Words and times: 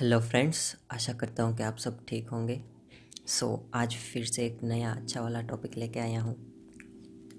Hello 0.00 0.20
friends 0.20 0.76
आशा 0.92 1.12
करता 1.12 1.42
हूँ 1.42 1.56
कि 1.56 1.62
आप 1.62 1.76
सब 1.76 2.06
ठीक 2.08 2.28
होंगे। 2.28 2.60
सो 3.26 3.46
so, 3.46 3.62
आज 3.74 3.94
फिर 3.94 4.24
से 4.24 4.46
एक 4.46 4.58
नया 4.62 4.92
अच्छा 4.92 5.20
वाला 5.20 5.40
टॉपिक 5.40 5.76
लेके 5.76 6.00
आया 6.00 6.22
हूँ। 6.22 6.34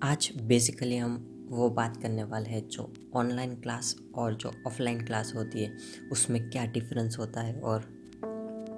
आज 0.03 0.31
बेसिकली 0.41 0.97
हम 0.97 1.47
वो 1.51 1.69
बात 1.69 1.97
करने 1.97 2.23
वाले 2.23 2.49
हैं 2.49 2.67
जो 2.67 2.93
ऑनलाइन 3.15 3.55
क्लास 3.55 3.95
और 4.15 4.35
जो 4.35 4.51
ऑफलाइन 4.67 5.05
क्लास 5.05 5.33
होती 5.35 5.63
है 5.63 5.77
उसमें 6.11 6.49
क्या 6.49 6.65
डिफरेंस 6.65 7.17
होता 7.19 7.41
है 7.41 7.59
और 7.61 7.81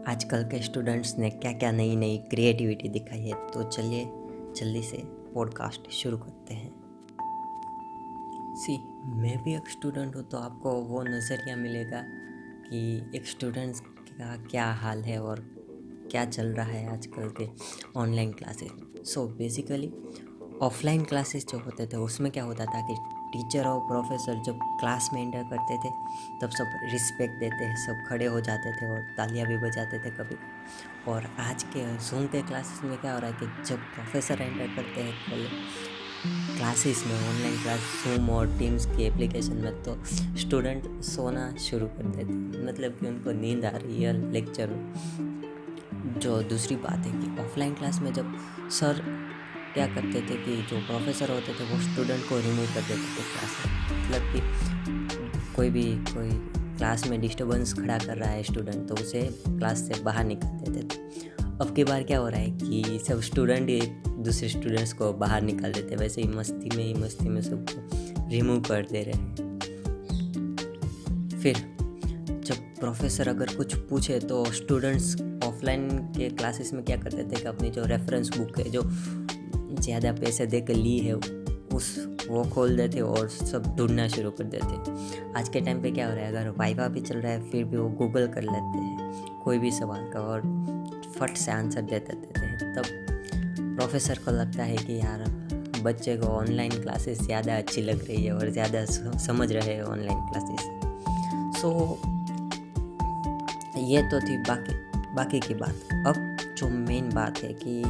आजकल 0.07 0.44
के 0.44 0.64
स्टूडेंट्स 0.64 1.18
ने 1.18 1.30
क्या 1.30 1.52
क्या 1.52 1.71
नई 1.71 1.96
नई 1.96 2.18
क्रिएटिविटी 2.18 2.89
दिखाई 2.89 3.20
है। 3.20 3.48
तो 3.48 3.64
चलिए 3.64 4.05
जल्दी 4.57 4.84
से 4.84 4.98
पॉडकास्ट 5.05 5.91
शुरू 5.91 6.18
करते 6.18 6.54
हैं। 6.54 6.71
सी 8.55 8.78
मैं 9.05 9.44
भी 9.44 9.55
एक 9.55 9.70
स्टूडेंट 9.70 10.16
हूँ 10.16 10.23
तो 10.23 10.38
आपको 10.38 10.71
वो 10.71 11.04
नज़रिया 11.04 11.55
मिलेगा 11.55 12.27
कि 12.70 13.11
एक 13.15 13.27
स्टूडेंट्स 13.27 13.79
का 13.79 14.36
क्या 14.38 14.71
हाल 14.73 15.04
है 15.04 15.21
और 15.21 15.39
क्या 16.11 16.25
चल 16.25 16.47
रहा 16.47 16.65
है 16.65 16.93
आजकल 16.93 17.33
के 17.42 17.47
online 18.00 18.32
classes 18.32 18.71
so 19.09 19.28
basically 19.28 19.92
offline 20.61 21.04
classes 21.04 21.45
जो 21.47 21.59
होते 21.59 21.87
थे, 21.87 21.97
उसमें 21.97 22.32
क्या 22.32 22.43
होता 22.43 22.65
था 22.65 22.82
कि 22.82 22.95
टीचर 23.33 23.65
और 23.68 23.79
प्रोफेसर 23.79 24.43
जब 24.43 24.59
क्लास 24.79 25.09
में 25.14 25.21
एंटर 25.21 25.43
करते 25.43 25.78
थे, 25.78 25.89
तब 26.42 26.50
सब 26.50 26.79
रिस्पेक्ट 26.92 27.39
देते 27.39 27.65
हैं, 27.65 27.75
सब 27.75 28.09
खड़े 28.09 28.25
हो 28.25 28.42
जाते 28.42 28.71
थे 28.71 28.92
और 28.92 29.00
तालियाँ 29.18 29.47
भी 29.47 29.57
बजाते 29.57 30.00
थे 30.00 30.09
कभी। 30.09 30.36
और 31.11 31.29
आज 31.39 31.64
के 31.64 31.97
जूम 31.97 32.28
के 32.28 32.42
क्लासेस 32.42 32.84
में 32.84 32.97
क्या 32.97 33.14
हो 33.14 33.20
रहा 33.20 33.30
है 33.30 33.38
कि 33.39 33.64
जब 33.64 33.78
प्रोफेसर 33.78 34.42
एंटर 34.42 34.75
करते 34.75 35.02
हैं 35.02 35.14
क्लासेस 36.26 37.03
में 37.08 37.16
ऑनलाइन 37.30 37.62
क्लास 37.62 37.80
जूम 37.80 38.30
और 38.30 38.48
टीम्स 38.58 38.86
की 38.86 39.03
एप्लीकेशन 39.03 39.53
में 39.53 39.84
तो 39.84 39.98
स्टूडेंट 40.38 41.03
सोना 41.03 41.56
शुरू 41.56 41.86
कर 41.88 42.03
देते 42.03 42.34
मतलब 42.67 42.92
कि 42.92 43.08
उनको 43.08 43.31
नींद 43.31 43.66
आ 43.66 43.70
रही 43.70 44.03
है 44.03 44.31
लेक्चर 44.34 44.70
जो 46.17 46.42
दूसरी 46.44 46.76
बात 46.76 47.06
है 47.06 47.12
कि 47.12 47.42
ऑफलाइन 47.42 47.74
क्लास 47.74 48.00
में 48.00 48.14
जब 48.14 48.34
सर 48.70 49.02
क्या 49.74 49.88
करते 49.88 50.22
थे 50.22 50.36
कि 50.36 50.56
जो 50.70 50.80
प्रोफेसर 50.80 51.32
होते 51.32 51.54
थे, 51.54 51.74
वो 51.74 51.80
स्टूडेंट 51.82 52.30
को 52.30 52.38
रिमूव 52.38 52.66
कर 52.66 52.81
देते 52.81 52.96
थे 52.96 53.24
क्लास 53.24 53.66
में। 53.66 53.74
मतलब 54.02 54.34
कि 54.34 55.54
कोई 55.56 55.70
भी, 55.70 55.84
कोई 55.84 56.30
क्लास 56.78 57.08
में 57.08 57.22
डिस्टर्बेंस 57.22 57.74
खड़ा 57.74 57.98
कर 57.98 58.18
रहा 58.18 58.30
है 58.30 58.44
स्टूडेंट 58.44 58.88
तो 58.88 58.96
उसे 58.96 59.22
क्लास 59.48 59.78
से 59.80 60.04
बाहर 60.04 60.24
निकाल 60.24 60.52
देते 60.52 60.96
थे। 60.96 61.00
अब 61.44 61.74
की 61.76 61.84
बार 61.84 62.04
क्या 62.04 62.20
हो 62.20 62.28
रहा 62.30 62.40
है 62.40 62.52
कि 62.52 63.00
सब 63.08 63.22
स्टूडेंट 63.22 63.70
दूसरे 64.23 64.50
स्टूडेंट्स 64.50 64.94
को 64.94 65.12
बाहर 65.14 65.42
निकाल 65.42 65.72
देते 65.72 65.96
वैसे 65.96 66.22
ही 66.22 66.28
मस्ती 66.28 66.78
में 66.78 66.84
ही 66.84 66.94
मस्ती 66.94 67.30
में 67.30 67.42
सबको 67.42 68.30
रिमूव 68.30 68.62
कर 68.62 68.88
दे 68.92 69.04
रहे 69.04 69.46
फिर 71.40 71.56
जब 72.46 72.56
प्रोफेसर 72.80 73.28
अगर 73.28 73.56
कुछ 73.56 73.76
पूछे 73.90 74.20
तो 74.20 74.44
स्टूडेंट्स 74.46 75.16
ऑफलाइन 75.46 75.90
के 76.18 76.30
क्लासेस 76.30 76.74
में 76.74 76.84
क्या 76.86 76.98
करते 76.98 77.24
थे 77.24 77.42
कि 77.42 77.48
अपनी 77.48 77.70
जो 77.70 77.86
रेफरेंस 77.86 78.38
बुक 78.38 78.59
है, 78.59 78.70
जो 78.70 78.82
ज़्यादा 79.82 80.12
पैसे 80.12 80.46
दे 80.46 80.62
कर 80.62 80.74
ली 80.74 80.98
है, 81.00 81.14
उस 81.74 81.96
वो 82.30 82.44
खोल 82.44 82.76
देते 82.78 83.02
और 83.02 83.28
सब 83.30 83.76
ढूंढना 83.78 84.08
शुरू 84.08 84.31
कर 84.31 84.44
देते। 84.44 84.92
आज 85.40 85.50
के 85.50 85.62
टाइम 85.62 85.81
पे 85.81 85.92
क्या 85.92 86.08
हो 86.08 86.16
रहा 86.16 86.26
है, 86.26 86.36
अगर 86.36 86.50
वाइवा 86.50 86.88
भी 86.88 87.02
चल 87.02 87.18
रहा 87.18 87.31
है, 87.31 87.50
फिर 87.52 87.64
भी 87.64 87.78
वो 87.78 87.90
गूगल 87.90 88.28
कर 88.28 88.42
लेते 88.42 88.78
हैं, 88.78 89.42
कोई 89.44 89.59
भी 89.59 89.72
सवाल 89.72 90.09
का 90.14 90.20
और 90.20 90.42
फट 91.20 91.38
से 91.38 91.52
आंसर 91.52 91.81
दे 91.81 92.00
देते 92.00 92.40
हैं, 92.40 92.74
तब 92.76 93.06
प्रोफेसर 93.78 94.20
को 94.25 94.31
लगता 94.31 94.64
है 94.64 94.78
कि 94.78 95.00
यार 95.00 95.23
बच्चे 95.83 96.16
को 96.17 96.28
ऑनलाइन 96.28 96.72
क्लासेस 96.72 97.22
ज़्यादा 97.22 97.58
अच्छी 97.58 97.81
लग 97.81 98.08
रही 98.08 98.23
है 98.25 98.34
और 98.34 98.50
ज़्यादा 98.52 98.86
समझ 98.86 99.52
रहे 99.52 99.73
हैं 99.73 99.84
ऑनलाइन 99.84 100.19
क्लासेस 100.30 100.61
सो 101.61 101.69
so, 101.72 102.16
ये 103.80 104.02
तो 104.11 104.19
थी 104.19 104.38
बाकी 104.39 104.73
बाकी 105.16 105.39
की 105.39 105.53
बात। 105.53 105.75
अब 106.08 106.16
जो 106.58 106.67
मेन 106.69 107.09
बात 107.09 107.38
है 107.44 107.52
कि 107.53 107.81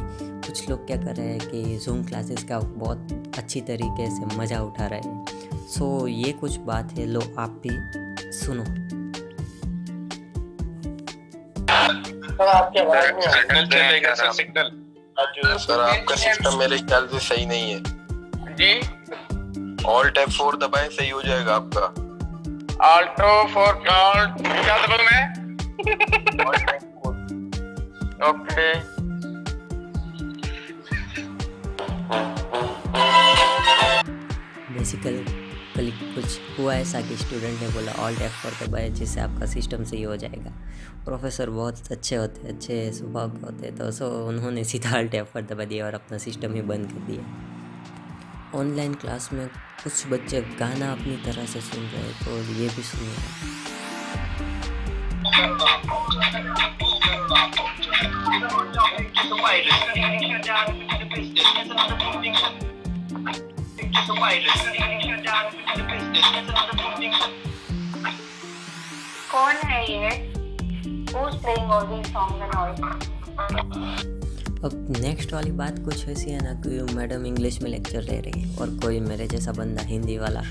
कुछ 0.46 0.68
लोग 0.70 0.86
क्या 0.86 0.96
कर 0.96 1.14
रहे 1.16 1.26
हैं 1.26 1.40
कि 1.40 1.78
जूम 1.84 2.02
क्लासेस 2.04 2.44
का 2.44 2.58
बहुत 2.58 3.34
अच्छी 3.38 3.60
तरीके 3.60 4.10
से 4.10 4.36
मज़ा 4.36 4.60
उठा 4.62 4.86
रहे 4.86 5.00
हैं। 5.00 5.66
सो 5.68 6.00
so, 6.00 6.08
ये 6.08 6.32
कुछ 6.32 6.56
बात 6.66 6.92
है 6.98 7.06
लो 7.06 7.20
आप 7.38 7.60
भी 7.66 8.32
सुनो। 8.32 8.64
आपके 12.40 12.80
सिग्नल 13.30 13.66
चलेगा 13.66 14.14
सिग्नल 14.32 14.70
सर 15.20 15.80
आपका 15.80 16.14
सिस्टम 16.16 16.58
मेरे 16.58 16.78
ख्याल 16.78 17.06
से 17.12 17.18
सही 17.18 17.46
नहीं 17.46 17.72
है। 17.72 17.80
जी? 18.60 18.72
ऑल 19.86 20.10
टैप 20.10 20.30
फोर 20.30 20.56
दबाएँ 20.56 20.88
सही 20.88 21.08
हो 21.10 21.22
जाएगा 21.22 21.54
आपका। 21.54 21.86
ऑल्टो 22.86 23.30
फोर 23.54 23.72
क्या 23.86 24.76
दबाऊं 24.86 25.04
मैं? 25.04 25.22
ओके 28.28 28.68
बेसिकली 34.72 35.37
कल 35.78 35.90
कुछ 36.14 36.38
हुआ 36.58 36.74
ऐसा 36.74 37.00
कि 37.00 37.16
स्टूडेंट 37.16 37.60
ने 37.60 37.68
बोला 37.68 37.92
ऑल 37.92 38.16
टैप 38.16 38.30
फोर 38.30 38.66
दबाए 38.66 38.88
जिससे 38.90 39.20
आपका 39.20 39.46
सिस्टम 39.46 39.84
सही 39.84 40.02
हो 40.02 40.16
जाएगा. 40.16 40.50
प्रोफेसर 41.04 41.50
बहुत 41.50 41.92
अच्छे 41.92 42.16
होते, 42.16 42.48
अच्छे 42.48 42.92
स्वभाव 42.92 43.30
के 43.30 43.46
होते 43.46 43.70
तो 43.70 43.90
सो 43.90 44.08
उन्होंने 44.28 44.64
सीधा 44.64 45.02
टैप 45.02 45.30
पर 45.34 45.42
दबा 45.42 45.64
दिया 45.64 45.86
और 45.86 45.94
अपना 45.94 46.18
सिस्टम 46.18 46.54
ही 46.54 46.62
बंद 46.62 46.92
कर 46.92 47.06
दिया। 47.10 48.58
ऑनलाइन 48.60 48.94
क्लास 48.94 49.32
में 49.32 49.46
कुछ 49.84 50.06
बच्चे 50.06 50.40
गाना 50.60 50.92
अपनी 50.92 51.16
तरह 51.24 51.46
से 51.46 51.60
सुन 51.60 51.84
रहे 51.84 52.12
तो 52.24 52.36
ये 52.52 52.68
भी 52.68 52.82
सुन 52.82 53.00
सुनिए 64.58 64.97
कौन 69.32 69.54
है 69.64 69.80
ये 69.92 70.08
अब 74.64 74.96
नेक्स्ट 75.00 75.32
वाली 75.32 75.50
बात 75.50 75.78
कुछ 75.78 76.08
ऐसी 76.08 76.30
है 76.30 76.38
ना 76.44 76.52
कि 76.62 76.94
मैडम 76.94 77.26
इंग्लिश 77.26 77.60
में 77.62 77.70
लेक्चर 77.70 78.02
ले 78.02 78.20
रही 78.20 78.42
है 78.42 78.56
और 78.56 78.70
कोई 78.70 79.00
मेरे 79.00 79.26
जैसा 79.28 79.52
बंदा 79.52 79.82
हिंदी 79.82 80.18
वाला 80.18 80.42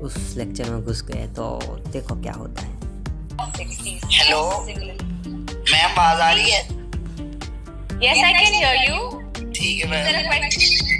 उस 0.00 0.34
लेक्चर 0.36 0.70
में 0.70 0.82
घुस 0.82 1.02
गए 1.02 1.26
तो 1.26 1.58
देखो 1.92 2.20
क्या 2.20 2.32
होता 2.32 2.62
है। 2.62 2.78
हेलो 4.12 4.42
मैम 4.66 6.00
आवाज़ 6.00 6.20
आ 6.20 6.30
रही 6.30 6.50
है? 6.50 6.62
Yes 8.04 8.24
I 8.24 8.32
can 8.32 8.54
hear 8.54 8.90
you 8.90 8.98
ठीक 9.50 9.84
है 9.84 9.90
ma'am 9.90 10.99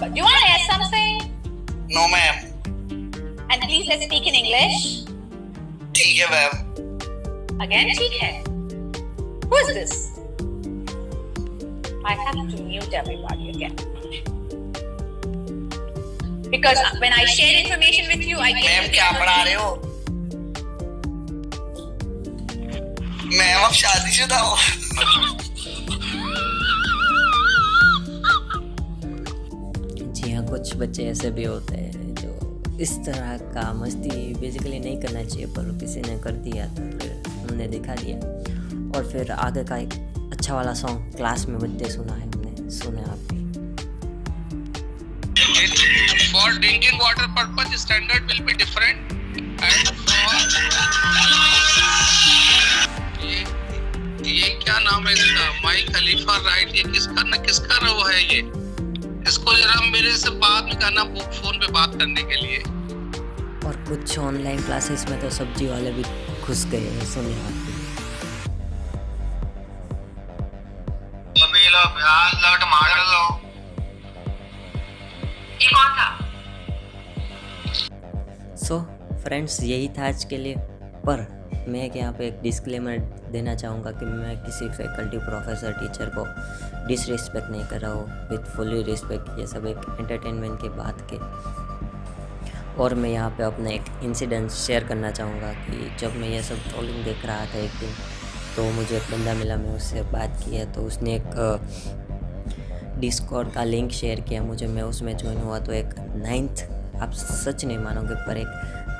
Do 0.00 0.12
you 0.14 0.24
want 0.24 0.38
to 0.42 0.48
ask 0.54 0.64
something? 0.72 1.12
No 1.96 2.06
ma'am 2.14 2.44
And 3.52 3.62
please 3.62 3.86
let's 3.90 4.04
speak 4.08 4.26
in 4.30 4.34
English. 4.42 4.78
ठीक 5.96 6.16
है 6.20 6.26
मैम 6.30 6.52
Again, 7.64 7.90
ठीक 7.98 8.14
है. 8.22 8.32
Who 9.50 9.56
is 9.64 9.68
this? 9.78 9.92
I 12.04 12.14
have 12.22 12.40
to 12.54 12.62
mute 12.62 12.92
everybody 13.02 13.50
again. 13.50 13.76
Because 16.50 16.78
when 17.04 17.12
I 17.12 17.24
share 17.36 17.54
information 17.60 18.10
with 18.14 18.26
you, 18.30 18.36
I 18.38 18.52
ma'am 18.54 18.84
get 18.84 18.92
क्या 18.94 19.10
पढ़ा 19.20 19.42
रहे 19.42 19.54
हो 19.54 19.70
ma'am 23.38 23.64
अब 23.66 23.72
शादीशुदा 23.82 24.38
हो 24.38 25.29
कुछ 30.61 30.75
बच्चे 30.75 31.03
ऐसे 31.03 31.31
भी 31.31 31.43
होते 31.43 31.75
हैं 31.75 32.15
जो 32.15 32.79
इस 32.81 32.91
तरह 32.91 33.37
का 33.37 33.73
मस्ती 33.73 34.33
बेसिकली 34.33 34.79
नहीं 34.79 35.01
करना 35.01 35.23
चाहिए 35.23 35.45
पर 35.45 35.79
किसी 35.79 36.01
ने 36.01 36.19
कर 36.19 36.31
दिया 36.31 36.65
तो 36.65 36.99
फिर 36.99 37.23
हमने 37.27 37.67
दिखा 37.67 37.95
दिया। 37.95 38.17
और 38.97 39.09
फिर 39.11 39.31
आगे 39.31 39.63
का 39.63 39.77
एक 39.77 39.93
अच्छा 40.33 40.55
वाला 40.55 40.73
सॉन्ग 40.73 41.15
क्लास 41.15 41.45
में 41.45 41.59
बच्चे 41.59 41.91
सुना 41.91 42.13
है 42.13 42.31
हमने 42.31 42.69
सुने 42.69 43.01
आप 43.01 43.27
For 46.33 46.47
drinking 46.59 47.01
water 47.01 47.27
purpose, 47.39 47.81
standard 47.81 48.29
will 48.29 48.45
be 48.45 48.53
different. 48.53 48.97
And 49.65 49.91
for 50.05 50.31
ये 53.25 53.43
ये 54.31 54.49
क्या 54.63 54.79
नाम 54.79 55.07
है 55.07 55.13
इसका? 55.13 55.61
माई 55.65 55.81
खलीफा 55.81 56.37
राइट 56.37 56.75
ये 56.75 56.83
किसका 56.83 57.23
न 57.23 57.43
किसका 57.45 57.93
वो 57.93 58.03
है 58.03 58.35
ये? 58.35 58.60
इसको 59.27 59.53
जरा 59.53 59.81
मेरे 59.81 60.11
से 60.17 60.29
बात 60.29 60.63
में 60.63 60.75
करना 60.75 61.03
फ़ोन 61.03 61.57
पे 61.57 61.71
बात 61.71 61.95
करने 61.95 62.23
के 62.23 62.35
लिए। 62.35 62.59
और 63.67 63.75
कुछ 63.87 64.17
ऑनलाइन 64.19 64.61
क्लासेस 64.63 65.05
में 65.09 65.19
तो 65.21 65.29
सब्ज़ी 65.29 65.67
वाले 65.67 65.91
भी 65.91 66.03
घुस 66.41 66.65
गए 66.65 66.77
हैं 66.77 67.05
सुने 67.05 67.35
आप 67.35 67.67
लो 71.71 71.85
प्याज 71.89 72.33
लो 72.35 72.55
टमाटर 72.61 73.03
लो। 73.11 73.21
ये 75.61 75.67
कौन 75.69 75.89
था? 75.97 76.09
सो 78.57 78.79
फ्रेंड्स 79.23 79.63
यही 79.63 79.87
था 79.87 80.07
आज 80.07 80.23
के 80.23 80.37
लिए। 80.37 80.55
पर 81.05 81.17
मैं 81.67 81.83
एक 81.85 81.95
यहाँ 81.95 82.13
पे 82.13 82.27
एक 82.27 82.41
डिस्क्लेमर 82.41 82.97
देना 83.31 83.55
चाहूँगा 83.55 83.91
कि 83.91 84.05
मैं 84.05 84.37
किसी 84.37 84.69
फैकल्टी 84.69 85.17
प्रोफेसर 85.17 85.73
टीचर 85.73 86.11
को 86.17 86.25
डिसरिस्पेक्ट 86.87 87.49
नहीं 87.51 87.65
कर 87.65 87.79
रहा 87.81 87.91
हूँ 87.91 88.29
विथ 88.29 88.39
फुली 88.39 88.83
रिस्पेक्ट 88.83 89.39
ये 89.39 89.47
सब 89.47 89.65
एक 89.65 89.77
एंटरटेनमेंट 89.99 90.61
के 90.61 90.69
बात 90.69 91.07
के। 91.13 91.17
और 92.83 92.95
मैं 92.95 93.09
यहाँ 93.09 93.29
पे 93.29 93.43
अपना 93.43 93.69
एक 93.69 93.85
इंसिडेंट 94.03 94.51
शेयर 94.51 94.83
करना 94.83 95.11
चाहूँगा 95.11 95.53
कि 95.53 95.95
जब 95.99 96.15
मैं 96.15 96.29
ये 96.29 96.43
सब 96.43 96.55
ट्रोलिंग 96.55 97.03
देख 97.03 97.25
रहा 97.25 97.45
था 97.45 97.59
एक 97.59 97.71
दिन 97.71 97.89
तो 98.55 98.71
मुझे 98.71 98.97
एक 98.97 99.03
बंदा 99.03 99.33
मिला 99.33 99.55
मैं 99.55 99.75
उससे 99.75 100.01
बात 100.01 100.41
की 100.45 100.55
है 100.55 100.73
तो 100.73 100.81
उसने 100.81 101.15
एक 101.15 101.69
डिस्कॉर्ड 102.99 103.51
का 103.51 103.63
लिंक 103.63 103.91
शेयर 103.91 104.19
किया 104.19 104.41
मुझे, 104.43 104.67
मैं 104.67 104.83
उसमें 104.83 105.17
ज्वाइन 105.17 105.37
हुआ 105.37 105.59
तो 105.59 105.71
एक 105.71 105.93
नाइन्थ 105.99 106.67
आप 107.01 107.11
सच 107.11 107.65
नहीं 107.65 107.77
मानोगे, 107.77 108.15
पर 108.17 108.37
एक 108.37 108.47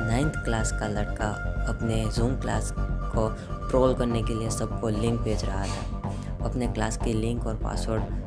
नाइन्थ 0.02 0.44
क्लास 0.46 0.72
का 0.72 0.88
लड़का 0.88 1.28
अपने 1.70 2.04
जूम 2.12 2.36
क्लास 2.36 2.74
को 2.78 3.28
ट्रोल 3.70 3.94
करने 3.96 4.22
के 4.24 4.34
लिए 4.34 4.50
सबको 4.50 4.90
लिंक 4.92 5.20
भेज 5.22 5.46
रहा 5.46 5.66
था। 5.66 6.46
अपने 6.46 6.68
क्लास 6.68 6.98
की 6.98 7.14
लिंक 7.14 7.46
और 7.48 7.56
पासवर्ड 7.56 8.20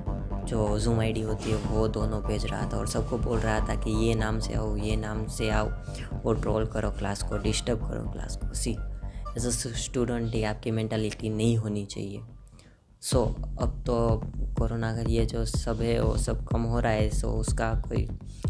जो 0.46 0.78
जूम 0.78 1.00
आईडी 1.00 1.20
होती 1.20 1.50
है, 1.50 1.56
वो 1.56 1.86
दोनों 1.88 2.20
भेज 2.22 2.44
रहा 2.46 2.68
था 2.72 2.76
और 2.76 2.86
सबको 2.86 3.18
बोल 3.18 3.38
रहा 3.38 3.58
था 3.68 3.74
कि 3.74 3.90
ये 4.06 4.14
नाम 4.14 4.38
से 4.38 4.54
आओ, 4.54 4.76
ये 4.76 4.96
नाम 4.96 5.26
से 5.26 5.48
आओ 5.50 5.70
और 6.26 6.40
ट्रोल 6.40 6.66
करो 6.66 6.90
क्लास 6.90 7.22
को 7.22 7.38
डिस्टर्ब 7.38 7.88
करो 7.88 8.10
क्लास 8.10 8.36
को। 8.36 8.52
सी 8.54 8.70
एज 9.36 9.46
अ 9.46 9.50
स्टूडेंट 9.50 10.34
ही 10.34 10.42
आपकी 10.44 10.70
मैंटालिटी 10.70 11.28
नहीं 11.28 11.56
होनी 11.56 11.84
चाहिए। 11.86 12.20
सो 13.04 13.24
अब 13.60 13.82
तो 13.86 13.96
कोरोना 14.58 14.92
का 14.96 15.02
ये 15.08 15.24
जो 15.26 15.44
सब 15.44 15.80
है, 15.80 16.00
वो 16.00 16.16
सब 16.16 16.44
कम 16.46 16.62
हो 16.62 16.80
रहा 16.80 16.92
है 16.92 17.08
सो 17.10 17.28
उसका 17.30 17.72
कोई 17.88 18.06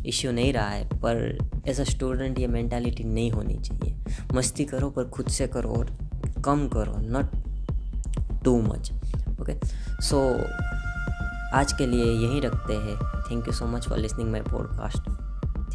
इश्यू 0.06 0.32
नहीं 0.32 0.52
रहा 0.52 0.68
है। 0.68 0.84
पर 0.94 1.38
एज 1.68 1.80
अ 1.80 1.84
स्टूडेंट 1.84 2.38
ये 2.38 2.46
मैंटालिटी 2.46 3.04
नहीं 3.04 3.30
होनी 3.30 3.56
चाहिए। 3.58 3.96
मस्ती 4.34 4.64
करो, 4.64 4.90
पर 4.90 5.08
खुद 5.08 5.28
से 5.28 5.46
करो 5.46 5.70
और 5.70 5.96
कम 6.44 6.68
करो 6.68 6.94
not 6.98 8.42
too 8.44 8.60
much 8.62 8.92
okay 9.40 9.58
so 10.02 10.20
आज 11.56 11.72
के 11.72 11.86
लिए 11.86 12.04
यही 12.04 12.40
रखते 12.40 12.74
हैं। 12.74 12.96
Thank 13.30 13.46
you 13.46 13.52
so 13.52 13.66
much 13.66 13.88
for 13.88 13.98
listening 13.98 14.30
my 14.30 14.40
podcast 14.40 15.10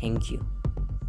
thank 0.04 0.32
you 0.32 0.59